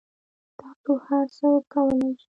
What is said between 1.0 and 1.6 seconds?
هر څه